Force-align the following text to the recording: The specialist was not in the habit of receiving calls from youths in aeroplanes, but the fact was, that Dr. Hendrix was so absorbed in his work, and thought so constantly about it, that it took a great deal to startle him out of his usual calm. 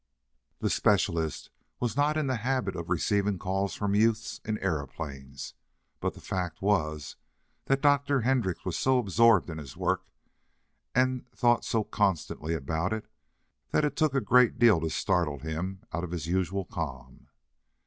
The 0.61 0.71
specialist 0.71 1.51
was 1.79 1.95
not 1.95 2.17
in 2.17 2.25
the 2.25 2.37
habit 2.37 2.75
of 2.75 2.89
receiving 2.89 3.37
calls 3.37 3.75
from 3.75 3.93
youths 3.93 4.41
in 4.43 4.57
aeroplanes, 4.57 5.53
but 5.99 6.15
the 6.15 6.19
fact 6.21 6.59
was, 6.59 7.17
that 7.65 7.81
Dr. 7.83 8.21
Hendrix 8.21 8.65
was 8.65 8.75
so 8.79 8.97
absorbed 8.97 9.47
in 9.47 9.59
his 9.59 9.77
work, 9.77 10.07
and 10.95 11.29
thought 11.35 11.63
so 11.63 11.83
constantly 11.83 12.55
about 12.55 12.93
it, 12.93 13.05
that 13.69 13.85
it 13.85 13.95
took 13.95 14.15
a 14.15 14.21
great 14.21 14.57
deal 14.57 14.79
to 14.81 14.89
startle 14.89 15.37
him 15.37 15.83
out 15.93 16.03
of 16.03 16.09
his 16.09 16.25
usual 16.25 16.65
calm. 16.65 17.27